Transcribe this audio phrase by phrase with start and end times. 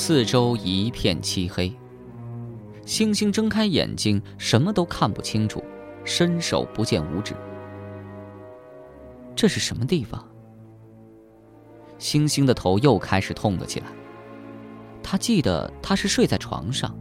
[0.00, 1.74] 四周一片漆黑。
[2.86, 5.60] 星星睁开眼睛，什么都看不清楚，
[6.04, 7.34] 伸手不见五指。
[9.34, 10.24] 这是什么地方？
[11.98, 13.86] 星星的头又开始痛了起来。
[15.02, 16.96] 他记得他是睡在床上，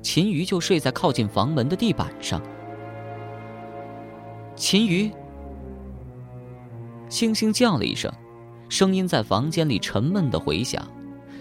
[0.00, 2.40] 秦瑜就睡在靠近房门的地板上。
[4.56, 5.10] 秦瑜，
[7.10, 8.10] 星星叫了一声，
[8.70, 10.82] 声音在房间里沉闷的回响，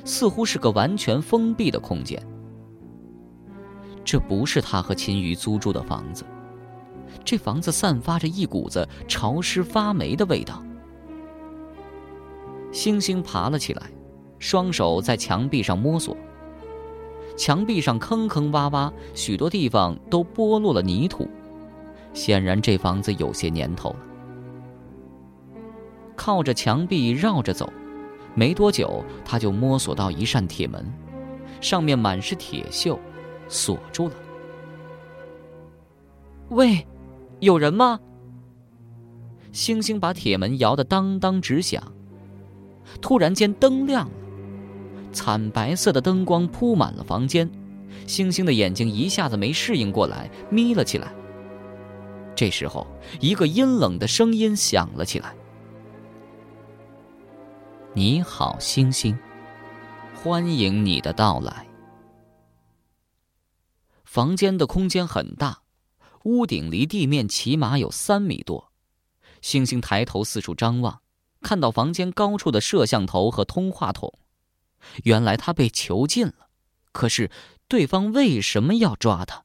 [0.04, 2.22] 似乎是个完全封闭的空间。
[4.04, 6.24] 这不是他和秦瑜租住的房子，
[7.24, 10.64] 这房子散发着一股子潮湿发霉的味道。
[12.72, 13.84] 星星爬了起来，
[14.40, 16.18] 双手在墙壁上摸索。
[17.38, 21.28] 墙壁上坑坑洼洼，许多地方都剥落了泥土，
[22.14, 23.96] 显然这房子有些年头了。
[26.16, 27.72] 靠着墙壁绕着走，
[28.34, 30.86] 没多久他就摸索到一扇铁门，
[31.60, 32.98] 上面满是铁锈。
[33.48, 34.16] 锁住了。
[36.50, 36.88] 喂，
[37.42, 38.00] 有人吗？
[39.52, 41.84] 星星把铁门摇得当当直响。
[43.02, 44.12] 突然间，灯亮了，
[45.12, 47.50] 惨白色的灯光铺满了房间。
[48.08, 51.12] 星星的眼睛一下子没适应过来，眯了起来。
[52.34, 52.88] 这时候，
[53.20, 55.36] 一个阴冷的声音响了起来
[57.94, 59.20] ：“你好，星星，
[60.16, 61.68] 欢迎你的到来。”
[64.06, 65.64] 房间的空间很大，
[66.24, 68.72] 屋顶离地面起码有三米多。
[69.42, 71.02] 星星抬头四处张望，
[71.42, 74.18] 看到房间高处的摄像头和通话筒。
[75.04, 76.50] 原来他被囚禁了，
[76.94, 77.30] 可是
[77.68, 79.44] 对方为什么要抓他？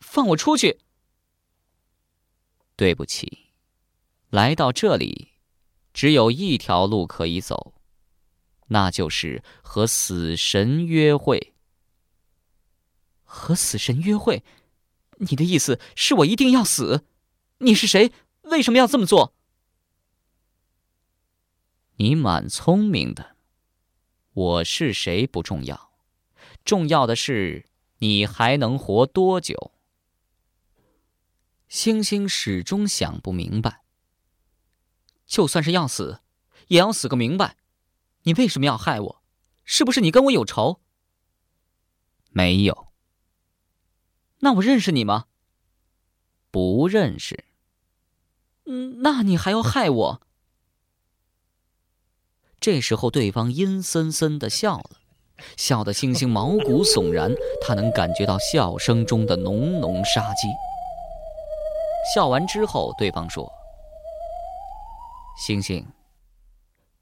[0.00, 0.80] 放我出去！
[2.76, 3.54] 对不起，
[4.28, 5.32] 来到这里，
[5.98, 7.74] 只有一条路可以走，
[8.68, 11.54] 那就是和死神约会。
[13.24, 14.44] 和死神约会，
[15.16, 17.04] 你的意思是我一定要死？
[17.58, 18.12] 你是谁？
[18.42, 19.34] 为什么要这么做？
[21.96, 23.34] 你蛮聪明的，
[24.34, 25.90] 我是谁不重要，
[26.64, 27.66] 重要的是
[27.98, 29.72] 你还能活多久。
[31.66, 33.82] 星星始终想不明白，
[35.28, 36.20] 就算是要死，
[36.66, 37.56] 也要死个明白。
[38.22, 39.22] 你为什么要害我？
[39.64, 40.80] 是不是你跟我有仇？
[42.30, 42.88] 没有。
[44.38, 45.26] 那我认识你吗？
[46.50, 47.44] 不认识。
[48.64, 50.22] 嗯，那你还要害我？
[52.58, 54.90] 这时候，对方阴森森的笑了，
[55.56, 57.34] 笑得星星毛骨悚然。
[57.60, 60.48] 他能感觉到笑声中的浓浓杀机。
[62.14, 63.52] 笑完之后，对方说
[65.38, 65.86] ：“星星，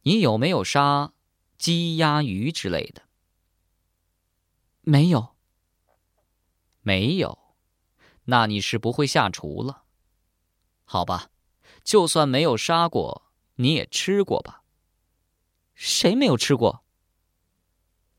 [0.03, 1.15] 你有没有杀
[1.57, 3.01] 鸡、鸭、鱼之类的？”
[4.85, 5.35] 没有。
[6.83, 7.57] 没有，
[8.25, 9.85] 那你是不会下厨了。
[10.85, 11.31] 好吧，
[11.83, 14.65] 就算没有杀过，你也吃过吧？
[15.73, 16.85] 谁没有吃过？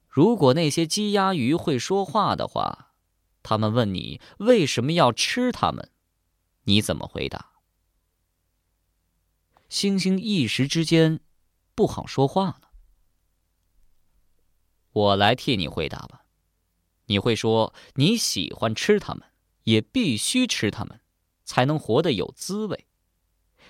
[0.10, 2.96] 如果那些鸡鸭鱼会说话的话，
[3.44, 5.92] 他们问你为什么要吃它们，
[6.64, 7.52] 你怎么回答？
[9.70, 11.20] 星星一时之间
[11.76, 12.72] 不好说话了。
[14.92, 16.26] 我来替你回答吧。
[17.06, 19.24] 你会说你喜欢吃它们，
[19.64, 21.00] 也必须吃它们，
[21.44, 22.88] 才能活得有滋味。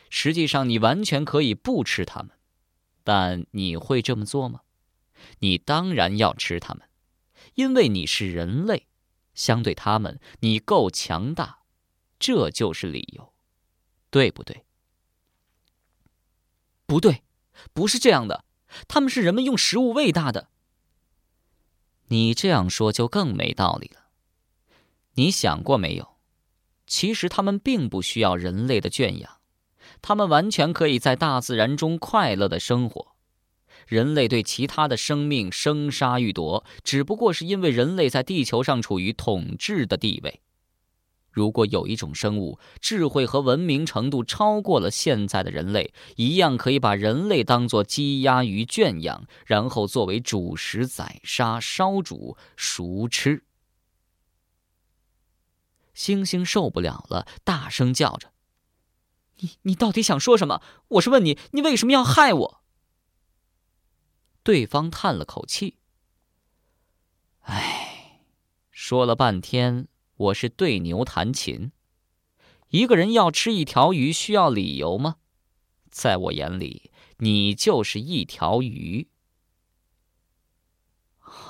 [0.10, 2.32] 实际上，你完全可以不吃它们，
[3.04, 4.62] 但你会这么做吗？
[5.40, 6.88] 你当然要吃它们，
[7.56, 8.88] 因为你是人类，
[9.34, 11.64] 相对他们，你够强大，
[12.18, 13.34] 这就是理由，
[14.10, 14.67] 对不对？
[16.88, 17.22] 不对，
[17.74, 18.46] 不是这样的，
[18.88, 20.50] 他们是人们用食物喂大的。
[22.08, 24.06] 你这样说就更没道理了。
[25.16, 26.16] 你想过没有？
[26.88, 29.40] 其实他们并不需要人类的圈养，
[30.02, 33.16] 他们完全可以在大自然中快乐的生活。
[33.86, 40.42] 人类对其他的生命生杀予夺，只不过是因为人类在地球上处于统治的地位。
[41.38, 53.44] 如果有一种生物智慧和文明程度超过了现在的人类，一样可以把人类当作鸡鸭鱼圈养，然后作为主食宰杀、烧煮、熟吃。
[55.94, 58.32] 星星受不了了，大声叫着
[59.38, 60.64] ：“你你到底想说什么？
[60.88, 62.62] 我是问你，你为什么要害我？”
[64.42, 65.78] 对方叹了口气
[67.46, 68.22] ：“唉，
[68.72, 69.88] 说了半天。”
[70.18, 71.72] 我是对牛弹琴。
[72.70, 75.18] 一个人要吃一条鱼，需要理由吗？
[75.90, 79.08] 在我眼里，你就是一条鱼。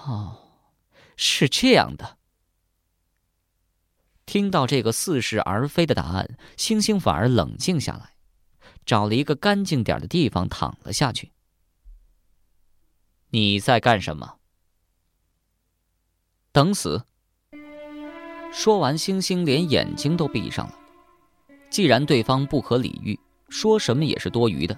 [0.06, 0.38] 哦，
[1.16, 2.18] 是这样的。
[4.26, 8.18] 听到这个似是而非的答案，星星反而冷静下来，
[8.86, 11.32] 找了一个干净点的地方躺了下去。
[13.30, 14.40] 你在干什么？
[16.52, 17.07] 等死。
[18.60, 20.74] 说完，星星连眼睛都闭上了。
[21.70, 23.18] 既然对方不可理喻，
[23.50, 24.76] 说什么也是多余的。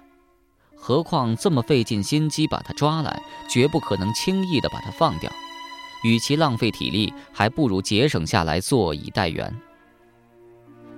[0.75, 5.31] 何况这么费尽心机把他抓来，绝不可能轻易的把他放掉。
[6.03, 9.49] 与其浪费体力，还不如节省下来坐以待援。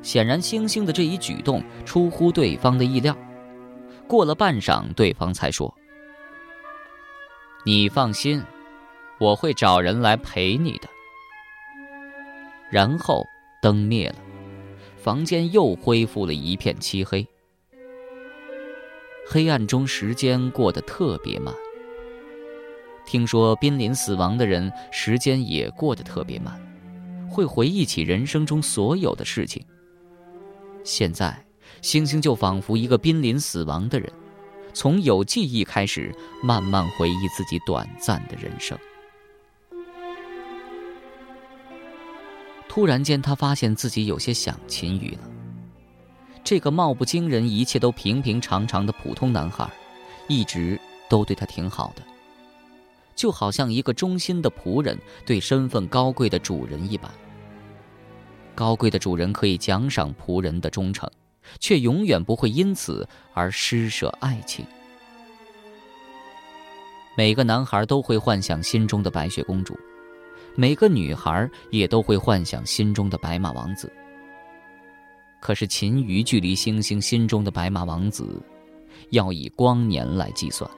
[0.01, 3.15] 显然，星星的这一举动出乎对方的意料。
[4.07, 5.71] 过了半晌，对方才说
[7.63, 8.43] ：“你放心，
[9.19, 10.89] 我会找人来陪你的。”
[12.71, 13.27] 然后
[13.61, 14.15] 灯灭了，
[14.97, 17.27] 房间又恢复了一片漆黑。
[19.27, 21.53] 黑暗中，时间过得特别慢。
[23.05, 26.59] 听说濒临死亡的人，时间也过得特别慢，
[27.29, 29.63] 会回忆起人生中所有的事情。
[30.83, 31.45] 现在，
[31.81, 34.11] 星星就仿佛一个濒临死亡的人，
[34.73, 38.77] 从有记忆开始，慢慢回忆自己短暂的人生。
[42.71, 45.29] 突然间，他发现自己有些想秦羽了。
[46.41, 49.69] 这个貌不惊人、一切都平平常常的普通男孩，
[50.29, 50.79] 一直
[51.09, 52.01] 都对他挺好的，
[53.13, 57.11] 就好像一个忠心的仆人对身份高贵的主人一般。
[58.55, 61.11] 高贵的主人可以奖赏仆人的忠诚，
[61.59, 64.65] 却永远不会因此而施舍爱情。
[67.17, 69.77] 每个男孩都会幻想心中的白雪公主，
[70.55, 73.91] 每个女孩也都会幻想心中的白马王子。
[75.39, 78.41] 可是秦瑜距离星星心中的白马王子，
[79.09, 80.69] 要以光年来计算。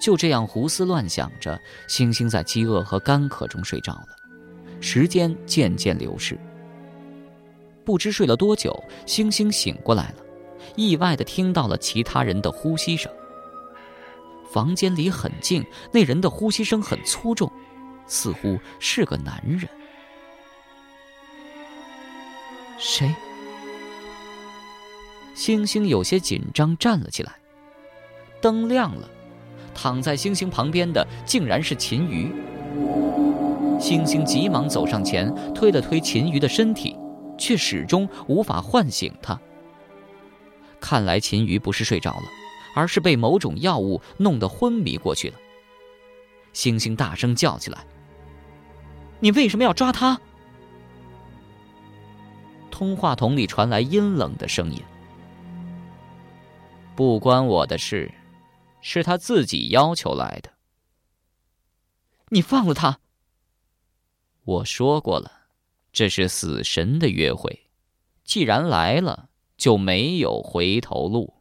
[0.00, 1.58] 就这样胡思乱想着，
[1.88, 4.08] 星星在饥饿和干渴中睡着了。
[4.80, 6.38] 时间渐渐流逝，
[7.84, 10.16] 不知睡了多久，星星醒过来了，
[10.76, 13.10] 意外的听到了其他人的呼吸声。
[14.54, 17.50] 房间里很静，那人的呼吸声很粗重，
[18.06, 19.68] 似乎是个男人。
[22.78, 23.12] 谁？
[25.34, 27.32] 星星有些紧张，站了起来。
[28.40, 29.10] 灯亮了，
[29.74, 32.32] 躺在星星旁边的竟然是秦瑜。
[33.80, 36.96] 星星急忙走上前，推了推秦瑜的身体，
[37.36, 39.36] 却始终无法唤醒他。
[40.78, 42.22] 看来秦瑜不是睡着了，
[42.74, 45.38] 而是被某种药物弄得昏迷过去了。
[46.52, 47.86] 星星大声叫起来
[49.20, 50.20] ：“你为什么要抓他？”
[52.70, 54.80] 通话筒里传来阴冷的声音
[56.94, 58.12] ：“不关我的事，
[58.80, 60.52] 是他自己要求来的。
[62.28, 63.00] 你放了他。
[64.44, 65.30] 我说过了，
[65.92, 67.70] 这是死神的约会，
[68.24, 71.33] 既然来了，就没有回头路。”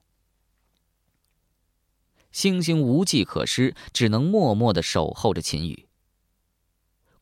[2.33, 5.87] 星星无计可施，只能默默的守候着秦宇。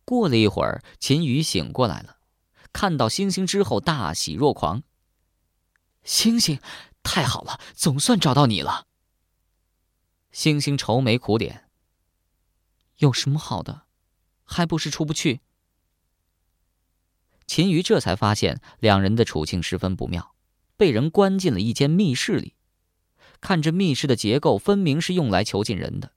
[0.06, 2.18] 过了一会儿，秦宇醒过来了。
[2.74, 4.84] 看到星星之后，大喜若狂。
[6.04, 6.60] 星星，
[7.04, 8.88] 太好了，总算找到你了。
[10.32, 11.66] 星星愁眉苦脸。
[12.98, 13.84] 有什么好的？
[14.44, 15.42] 还不是出不去。
[17.46, 20.36] 秦瑜这才发现两人的处境十分不妙，
[20.78, 22.56] 被人关进了一间密室里。
[23.42, 26.14] 看这密室的结构，分明是用来囚禁人的。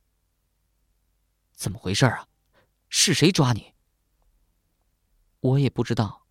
[1.54, 2.28] 怎么回事啊？
[2.88, 3.72] 是谁抓你？
[5.40, 6.26] 我也不知道。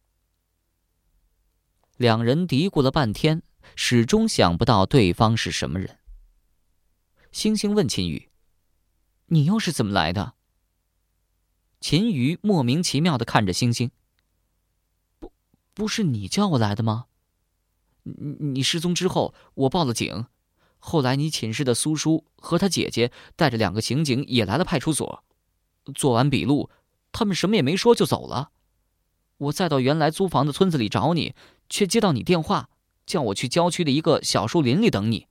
[1.97, 3.43] 两人嘀咕了半天，
[3.75, 5.99] 始终想不到对方是什么人。
[7.31, 8.29] 星星问秦宇
[9.27, 10.35] ：“你又是怎么来的？”
[11.81, 13.91] 秦宇莫名其妙的看着星星
[15.19, 15.33] ：“不，
[15.73, 17.07] 不是你叫我来的吗？
[18.03, 20.27] 你你失踪之后，我报了警，
[20.85, 25.23] 后来你寝室的苏叔和他姐姐带着两个刑警也来了派出所，
[25.95, 26.69] 做完笔录，
[27.13, 28.51] 他们什么也没说就走了。
[29.37, 31.33] 我再到原来租房的村子里找你。”
[31.69, 32.69] 却接到你电话，
[33.03, 35.27] 叫我去郊区的一个小树林里等你，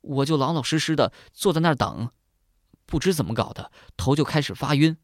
[0.00, 2.10] 我就老老实实的坐在那儿等，
[2.86, 4.96] 不知怎么搞的，头就开始发晕，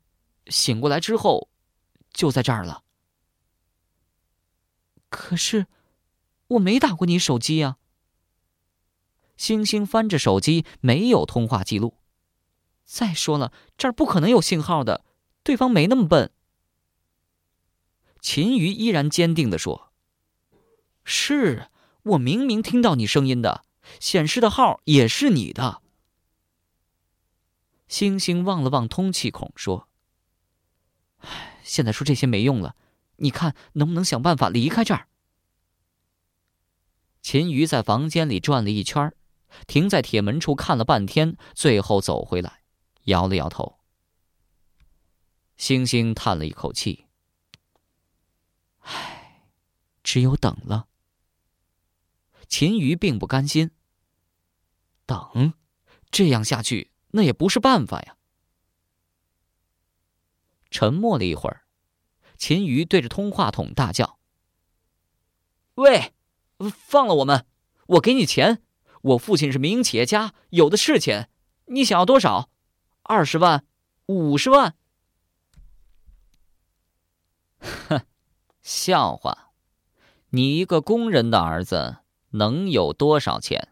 [0.49, 1.51] 醒过来之后，
[2.13, 2.83] 就在这儿了。
[5.09, 5.67] 可是，
[6.49, 7.77] 我没打过你手机呀。
[9.43, 11.99] 星星翻着手机，没有通话记录。
[12.85, 15.05] 再说了，这儿不可能有信号的，
[15.43, 16.31] 对方没那么笨。
[18.21, 19.93] 秦瑜依然坚定的说。
[21.03, 21.69] 是
[22.05, 23.65] 我明明听到你声音的，
[23.99, 25.83] 显示的号也是你的。
[27.89, 29.89] 星星望了望通气孔，说
[31.19, 32.77] ：“唉，现在说这些没用了，
[33.17, 35.09] 你看能不能想办法离开这儿？”
[37.21, 39.13] 秦瑜在房间里转了一圈，
[39.67, 42.63] 停在铁门处看了半天，最后走回来，
[43.05, 43.79] 摇了摇头。
[45.57, 47.07] 星星叹了一口气
[48.81, 49.51] ：“唉，
[50.03, 50.89] 只有等了。”
[52.49, 53.71] 秦瑜并不甘心。
[55.07, 55.55] 等，
[56.11, 58.17] 这样下去那也不是办法呀。
[60.71, 61.67] 沉默了一会儿，
[62.37, 64.19] 秦瑜对着通话筒大叫
[65.77, 66.13] ：“喂，
[66.59, 67.47] 放了我们！
[67.87, 68.63] 我给你钱，
[69.03, 71.29] 我父亲是民营企业家，有的是钱。
[71.67, 72.49] 你想要多少？
[73.03, 73.65] 二十万？
[74.07, 74.75] 五十万？”
[77.59, 78.07] 哼，
[78.63, 79.53] 笑话！
[80.31, 81.99] 你一个工人的儿子
[82.31, 83.69] 能有多少钱？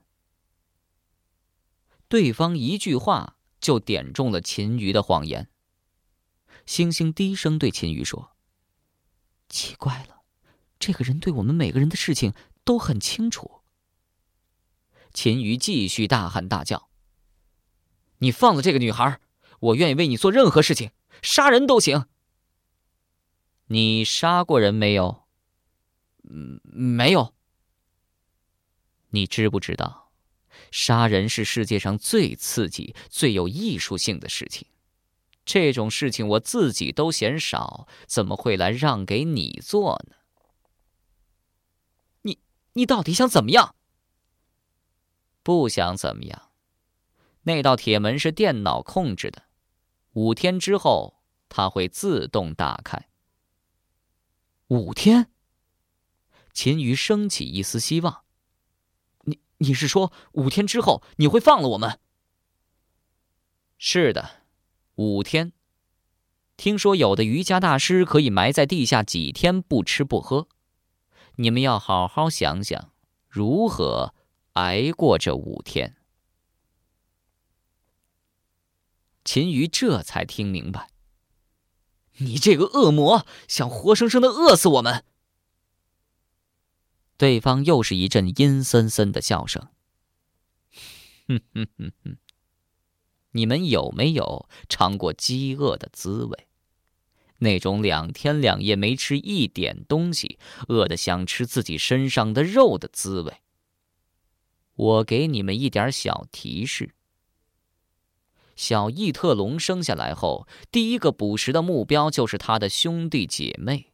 [2.08, 5.48] 对方一句话就点中了秦瑜的谎言。
[6.66, 8.36] 星星低声对秦瑜说
[9.48, 10.22] ：“奇怪了，
[10.78, 12.34] 这个人对我们每个人的事情
[12.64, 13.59] 都很清楚。”
[15.12, 16.88] 秦瑜继续大喊大叫
[18.18, 19.20] ：“你放了这个女孩，
[19.60, 20.90] 我愿意为你做任何事情，
[21.22, 22.06] 杀人都行。”
[23.66, 25.24] 你杀过人没有？
[26.28, 27.34] 嗯，没有。
[29.10, 30.12] 你知不知道，
[30.70, 34.66] 杀人是世界上最刺激、最有艺术性的事情？
[35.44, 40.16] 这种事情我自己都嫌少，怎么会来让给你做呢？
[42.22, 42.38] 你
[42.74, 43.74] 你到底想怎么样？
[45.42, 46.50] 不想怎么样。
[47.42, 49.44] 那道铁门是电脑控制的，
[50.12, 53.08] 五天之后它会自动打开。
[54.68, 55.30] 五天。
[56.52, 58.24] 秦瑜升起一丝希望。
[59.22, 62.00] 你你是说五天之后你会放了我们？
[63.78, 64.42] 是的，
[64.96, 65.52] 五天。
[66.56, 70.48] 听说有的瑜伽大师可以埋在地下几天不吃不喝，
[71.36, 72.92] 你们要好好想想
[73.28, 74.12] 如何
[74.54, 75.96] 挨过这五天。
[79.24, 80.90] 秦瑜这才听明白。
[82.18, 85.04] 你这个恶魔，想活生生的饿死我们！
[87.16, 89.68] 对方又是一阵阴森森的笑声。
[91.28, 92.16] 哼哼哼哼，
[93.32, 96.48] 你们有没有尝过饥饿的滋味？
[97.38, 100.38] 那种两天两夜没吃一点东西，
[100.68, 103.40] 饿得想吃自己身上的肉的滋味？
[104.80, 106.94] 我给你们一点小提示。
[108.56, 113.92] 小异特龙生下来后，第一个捕食的目标就是他的兄弟姐妹。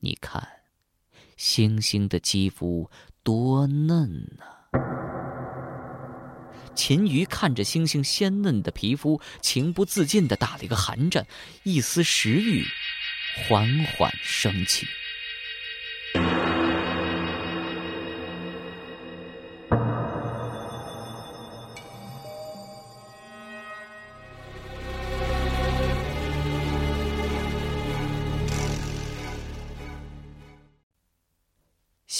[0.00, 0.46] 你看，
[1.38, 2.90] 星星的肌肤
[3.22, 4.44] 多嫩呐！
[6.74, 11.26] 秦瑜看着星星鲜嫩的皮肤，情不自禁的打了一个寒战，
[11.62, 12.66] 一丝食欲
[13.48, 14.86] 缓缓升起。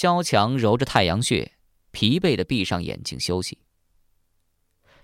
[0.01, 1.51] 萧强揉着太阳穴，
[1.91, 3.59] 疲惫的闭上眼睛休息。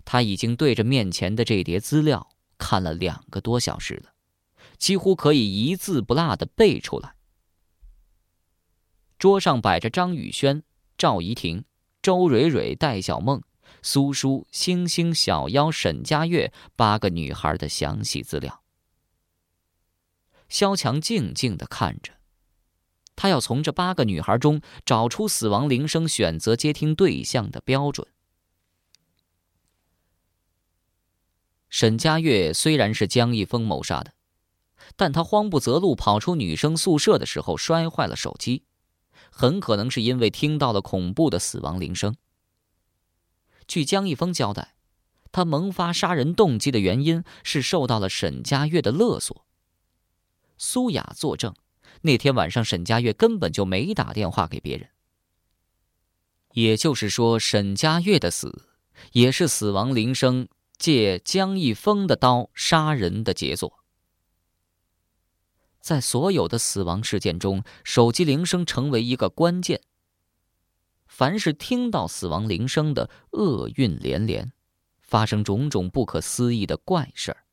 [0.03, 4.15] 他已经对着面前的这叠资料看了两个多小时了，
[4.79, 7.13] 几乎可以一字不落的背出来。
[9.19, 10.63] 桌上摆着张宇轩、
[10.97, 11.65] 赵怡婷、
[12.01, 13.43] 周蕊蕊、戴小梦、
[13.83, 18.63] 苏叔、星星、小妖、沈佳悦八个女孩的详细资料。
[20.49, 22.16] 萧强静静的看着。
[23.17, 28.07] 他要从这八个女孩中找出死亡铃声选择接听对象的标准。
[31.67, 34.13] 沈佳悦虽然是江一峰谋杀的，
[34.95, 38.63] 但他慌不择路跑出女生宿舍的时候摔坏了手机，
[39.31, 42.15] 很可能是因为听到了恐怖的死亡铃声。
[43.67, 44.75] 据江一峰交代，
[45.31, 49.45] 他萌发杀人动机的原因是受到了沈佳悦的勒索。
[50.57, 51.53] 苏雅作证。
[52.01, 54.89] 那天晚上，沈佳悦根本就没打电话给别人。
[56.53, 58.69] 也就是说，沈佳悦的死
[59.11, 63.79] 也是死亡铃声借江一峰的刀杀人的杰作。
[65.79, 69.81] 在所有的死亡事件中，手机铃声成为一个关键。
[71.07, 74.51] 凡是听到死亡铃声的，厄运连连，
[74.99, 77.46] 发生种种不可思议的怪事儿。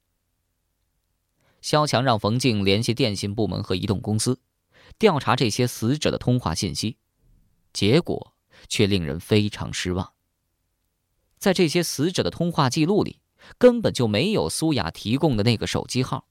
[1.65, 4.39] 萧强让冯静联系电信部门和移动公司，
[4.99, 6.99] 调查这些死者的通话信息，
[7.73, 8.35] 结果
[8.69, 10.13] 却令人非常失望。
[11.39, 13.19] 在这些死者的通话记录里，
[13.57, 16.27] 根本就没有苏雅提供的那个手机号。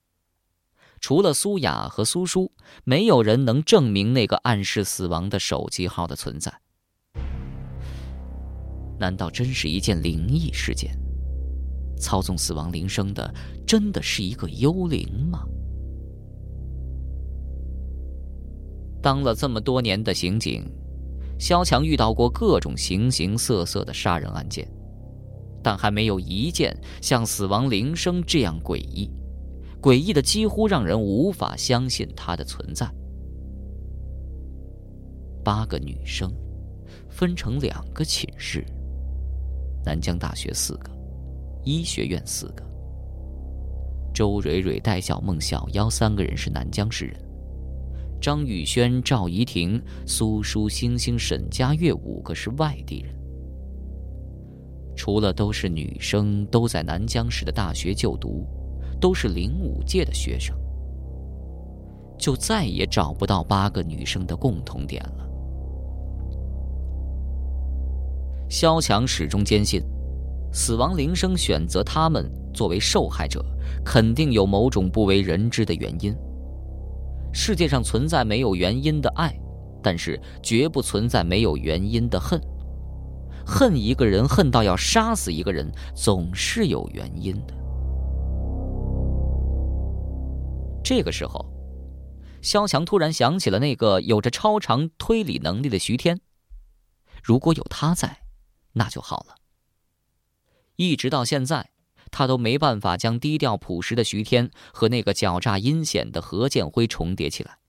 [1.02, 2.52] 除了苏雅和苏叔，
[2.84, 6.62] 没有人能证明那个暗示死亡的手机号的存在。
[9.00, 10.96] 难道真是一件灵异事件？
[11.98, 13.34] 操纵死亡铃声的
[13.66, 15.46] 真的是一个幽灵吗？
[19.02, 20.64] 当了这么多年的刑警，
[21.38, 24.66] 肖强遇到过各种形形色色的杀人案件，
[25.62, 29.12] 但还没有一件像死亡铃声这样诡异，
[29.82, 32.90] 诡异的几乎让人无法相信它的存在。
[35.44, 36.32] 八个女生，
[37.10, 38.64] 分成两个寝室。
[39.84, 40.90] 南江大学四个，
[41.64, 42.64] 医学院四个。
[44.14, 47.20] 周蕊蕊、戴小梦、小妖三个人是南江市人，
[48.22, 53.16] 张宇轩、赵怡婷、苏舒、星星、沈佳悦五个是外地人。
[54.96, 58.46] 除了都是女生，都在南江市的大学就读，
[59.02, 60.56] 都是零五届的学生，
[62.20, 65.28] 就再也找不到八个女生的共同点了。
[68.48, 69.82] 萧强始终坚信，
[70.54, 73.44] 死亡铃声选择他们作为受害者，
[73.84, 76.16] 肯定有某种不为人知的原因。
[77.34, 79.36] 世界上存在没有原因的爱，
[79.82, 82.40] 但是绝不存在没有原因的恨。
[83.44, 87.54] 恨一个人，恨到要杀死一个人，总是有原因的。
[90.84, 91.44] 这个时候，
[92.44, 96.22] 萧强突然想起了那个有着超长推理能力的徐天，
[97.24, 98.20] 如果有他在。
[98.74, 99.36] 那就好了。
[100.84, 101.72] 一直到现在，
[102.12, 107.60] 他都没办法将低调朴实的徐天和那个狡诈阴险的何建辉重叠起来。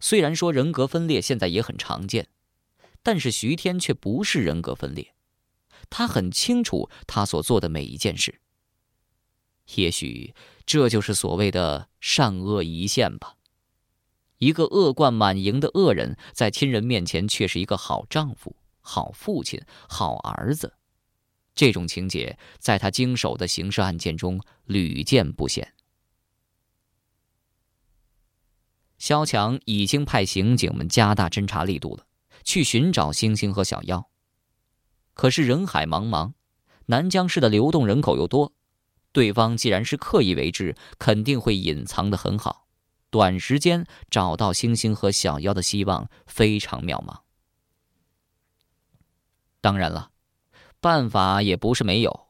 [0.00, 2.28] 虽然说人格分裂现在也很常见，
[3.02, 5.14] 但是徐天却不是人格分裂，
[5.88, 8.40] 他很清楚他所做的每一件事。
[9.76, 10.34] 也许
[10.66, 13.36] 这就是所谓的善恶一线吧。
[14.38, 18.56] 一个恶贯满盈的恶人，在亲人面前却是一个好丈夫。
[18.80, 20.74] 好父亲，好儿子，
[21.54, 25.72] 这种情节在他经手的刑事案件中屡见不鲜。
[28.98, 32.06] 肖强已经派刑警们加大侦查力度了，
[32.42, 34.08] 去寻找星星和小妖。
[35.12, 36.32] 可是人海茫茫，
[36.86, 38.54] 南江市的流动人口又多，
[39.12, 42.66] 对方既然是刻意为之，肯定会隐藏的很好，
[43.10, 47.20] 短时间找到星星和小妖的希望非常渺茫。
[49.60, 50.12] 当然了，
[50.84, 52.26] 办法也不是没有。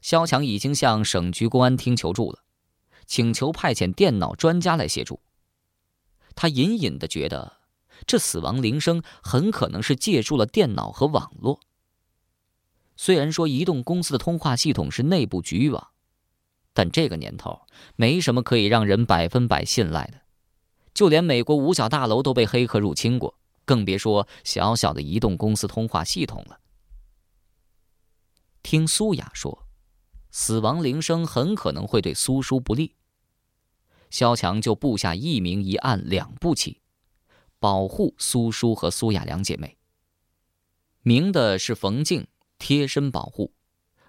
[0.00, 2.44] 肖强已经向省局公安厅求助了，
[3.04, 5.18] 请求派遣电脑专家来协助。
[6.36, 7.54] 他隐隐的觉得，
[8.06, 11.58] 这死亡铃声很可能是借助了电脑和网络。
[12.96, 15.88] 虽然说移动公司的通话系统是内部局域网，
[16.72, 17.62] 但这个年头
[17.96, 20.20] 没什么可以让人百分百信赖的。
[20.94, 23.34] 就连美国五角大楼都被黑客入侵过。
[23.64, 26.60] 更别说小小的移动公司通话系统了。
[28.70, 29.66] 听苏雅说，
[30.30, 32.96] 死亡铃声很可能会对苏叔不利。
[34.10, 36.82] 萧强就布下一明一暗两步棋，
[37.58, 39.78] 保护苏叔和苏雅两姐妹。
[41.00, 42.26] 明的是冯静
[42.58, 43.54] 贴身保护，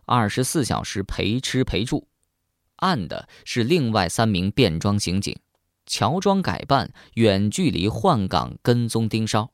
[0.03, 2.09] 二十四小时陪吃陪住；
[2.75, 5.39] 暗的是另外三名便装刑警。
[5.85, 9.53] 乔装改扮，远距离换岗跟踪盯梢。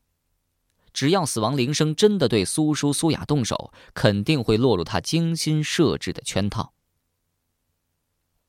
[0.95, 6.73] 只要死亡铃声真的对苏叔苏雅动手，肯定会落入他精心设置的圈套。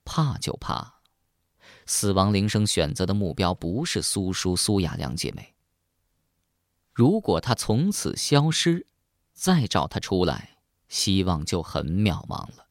[0.05, 1.01] 怕就怕，
[1.87, 5.57] 死亡铃声选择的目标不是苏叔苏雅两姐妹。
[6.93, 8.87] 如果他从此消失，
[9.33, 12.69] 再找他出来，希望就很渺茫了。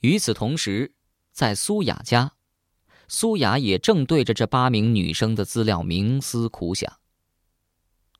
[0.00, 0.94] 与此同时。
[1.32, 2.34] 在苏雅家，
[3.08, 6.98] 苏雅也正对着这八名女生的资料冥思苦想。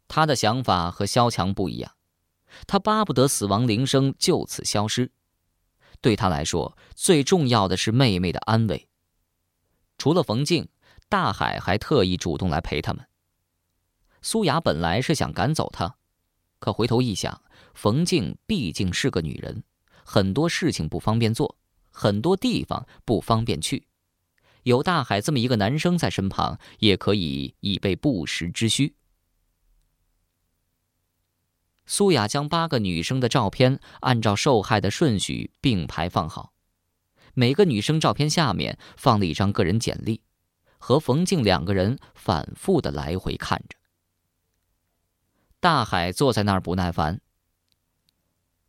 [0.09, 1.93] 她的想法和萧强不一样，
[2.67, 5.11] 她巴不得死亡铃声就此消失。
[6.01, 8.89] 对她来说，最重要的是妹妹的安危。
[9.97, 10.69] 除了冯静，
[11.09, 13.07] 大海还特意主动来陪他们。
[14.21, 15.97] 苏雅本来是想赶走他，
[16.59, 17.41] 可回头一想，
[17.75, 19.65] 冯静毕竟是个女人，
[20.05, 21.57] 很多事情不方便做。
[21.91, 23.87] 很多地方不方便去，
[24.63, 28.97] 有大海这么一个男生在身旁，也可以以备不时之需。
[31.85, 36.53] 苏雅将八个女生的照片按照受害的顺序并排放好，
[37.35, 40.23] 每个女生照片下面放了一张个人简历，
[40.79, 43.77] 和冯静两个人反复的来回看着。
[45.59, 47.21] 大海坐在那儿不耐烦。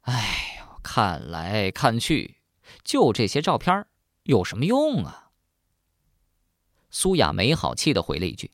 [0.01, 2.41] 唉，看来看去，
[2.83, 3.85] 就这些照片
[4.23, 5.22] 有什么用啊？
[6.93, 8.51] 苏雅没好气的回了一句：“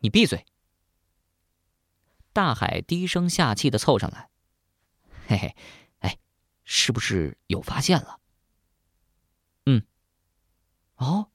[0.00, 0.44] 你闭嘴。”
[2.34, 4.28] 大海低声下气的凑上来
[5.28, 5.56] ：“嘿嘿，
[6.00, 6.18] 哎，
[6.64, 8.18] 是不是有发现了
[9.64, 9.86] ？”“嗯。
[10.98, 11.30] ”“哦，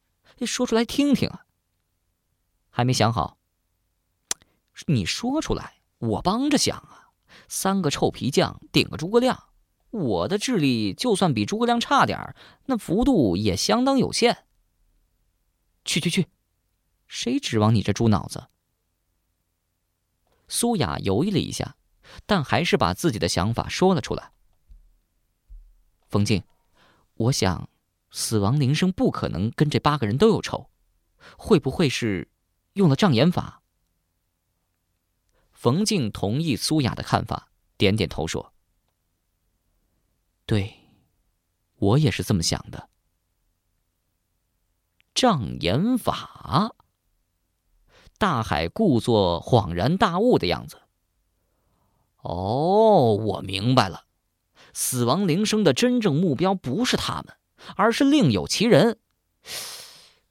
[0.45, 1.45] 说出来听听啊。
[2.69, 3.37] ”“还没想好。
[4.87, 7.11] ”“你说出来，我帮着想啊。
[7.47, 9.47] 三个臭皮匠顶个诸葛亮。”
[9.91, 14.45] 我的智力就算比诸葛亮差点儿，那幅度也相当有限。
[15.83, 16.27] 去去去，
[17.07, 18.47] 谁指望你这猪脑子？
[20.47, 21.77] 苏雅犹豫了一下，
[22.25, 24.31] 但还是把自己的想法说了出来。
[26.09, 26.43] 冯静，
[27.15, 27.69] 我想，
[28.09, 30.69] 死亡铃声不可能跟这八个人都有仇，
[31.37, 32.29] 会不会是
[32.73, 33.61] 用了障眼法？
[35.53, 38.53] 冯静同意苏雅的看法，点点头说。
[40.45, 40.79] 对，
[41.77, 42.89] 我也是这么想的。
[45.13, 46.75] 障眼法。
[48.17, 50.81] 大海故作恍然大悟的样子。
[52.17, 54.05] 哦，我明白了，
[54.73, 57.35] 死亡铃声的真正目标不是他们，
[57.75, 58.99] 而是另有其人。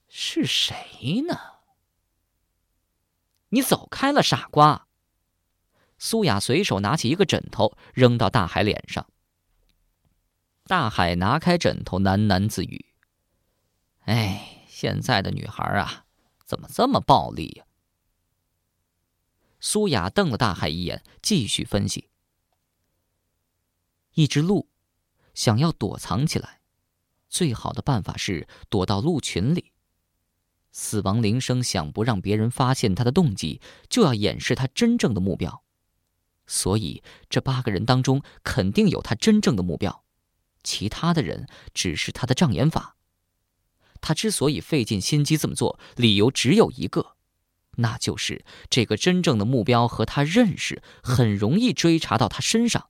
[0.08, 1.36] 是谁呢？
[3.48, 4.86] 你走开了，傻瓜！
[5.98, 9.04] 苏雅随手拿起一个枕头，扔到大海脸上。
[10.66, 12.86] 大海拿开枕头，喃喃自语
[14.06, 16.06] ：“哎，现在的女孩啊，
[16.46, 17.66] 怎么这么暴力呀？”
[19.60, 22.08] 苏雅瞪了大海一眼，继续分析
[24.14, 24.70] ：“一只鹿
[25.34, 26.62] 想要躲藏起来，
[27.28, 29.72] 最好的办法是躲到鹿群里。
[30.72, 35.62] 死亡铃声想不让别人发现他的动机，就要掩饰他真正的目标。
[36.46, 40.06] 所以，这八个人当中肯定有他真正的目标。”
[40.64, 42.96] 其他的人只是他的障眼法。
[44.00, 47.14] 他之所以费尽心机这么做，理由只有一个，
[47.76, 52.88] 那就是这个真正的目标和他认识，很容易追查到他身上。